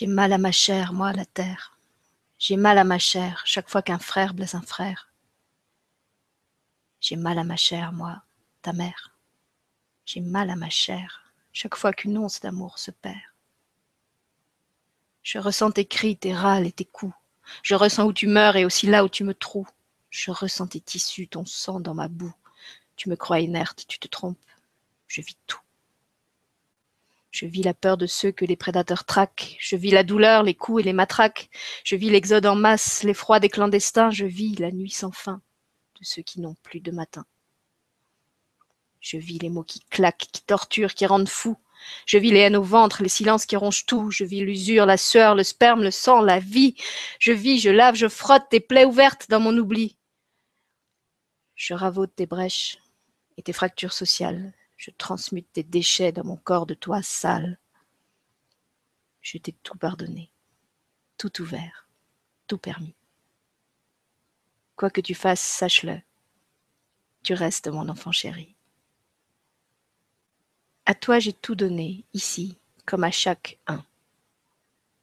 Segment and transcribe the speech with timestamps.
[0.00, 1.78] J'ai mal à ma chair, moi, la terre.
[2.38, 5.12] J'ai mal à ma chair chaque fois qu'un frère blesse un frère.
[7.02, 8.22] J'ai mal à ma chair, moi,
[8.62, 9.14] ta mère.
[10.06, 13.20] J'ai mal à ma chair chaque fois qu'une once d'amour se perd.
[15.22, 17.12] Je ressens tes cris, tes râles et tes coups.
[17.62, 19.68] Je ressens où tu meurs et aussi là où tu me troues.
[20.08, 22.32] Je ressens tes tissus, ton sang dans ma boue.
[22.96, 24.38] Tu me crois inerte, tu te trompes.
[25.08, 25.60] Je vis tout.
[27.30, 29.56] Je vis la peur de ceux que les prédateurs traquent.
[29.60, 31.48] Je vis la douleur, les coups et les matraques.
[31.84, 34.10] Je vis l'exode en masse, l'effroi des clandestins.
[34.10, 35.40] Je vis la nuit sans fin
[36.00, 37.24] de ceux qui n'ont plus de matin.
[39.00, 41.56] Je vis les mots qui claquent, qui torturent, qui rendent fou.
[42.04, 44.10] Je vis les haines au ventre, les silences qui rongent tout.
[44.10, 46.74] Je vis l'usure, la sueur, le sperme, le sang, la vie.
[47.18, 49.96] Je vis, je lave, je frotte tes plaies ouvertes dans mon oubli.
[51.54, 52.78] Je ravaude tes brèches
[53.36, 54.52] et tes fractures sociales.
[54.80, 57.58] Je transmute tes déchets dans mon corps de toi sale.
[59.20, 60.30] Je t'ai tout pardonné,
[61.18, 61.86] tout ouvert,
[62.46, 62.94] tout permis.
[64.76, 66.00] Quoi que tu fasses, sache-le,
[67.22, 68.54] tu restes mon enfant chéri.
[70.86, 72.56] À toi j'ai tout donné, ici,
[72.86, 73.84] comme à chaque un.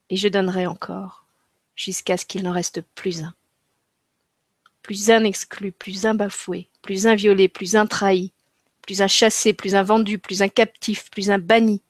[0.09, 1.27] Et je donnerai encore,
[1.75, 3.35] jusqu'à ce qu'il n'en reste plus un.
[4.81, 8.33] Plus un exclu, plus un bafoué, plus un violé, plus un trahi,
[8.87, 11.83] plus un chassé, plus un vendu, plus un captif, plus un banni,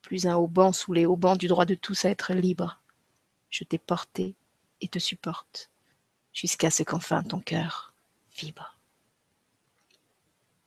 [0.00, 2.80] plus un haut sous les haubans du droit de tous à être libre.
[3.50, 4.34] Je t'ai porté
[4.80, 5.70] et te supporte,
[6.32, 7.92] jusqu'à ce qu'enfin ton cœur
[8.34, 8.78] vibre.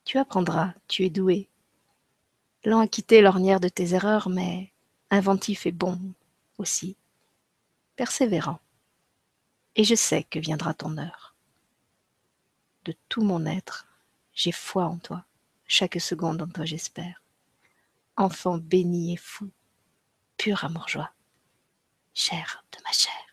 [0.06, 1.50] Tu apprendras, tu es doué,
[2.64, 4.72] lent à quitter l'ornière de tes erreurs, mais
[5.10, 6.00] inventif et bon
[6.60, 6.96] aussi,
[7.96, 8.60] persévérant.
[9.76, 11.34] Et je sais que viendra ton heure.
[12.86, 13.88] De tout mon être,
[14.36, 15.26] j'ai foi en toi
[15.72, 17.24] chaque seconde en toi j'espère.
[18.18, 19.50] Enfant béni et fou,
[20.36, 21.14] pur amour-joie,
[22.14, 23.31] chair de ma chair.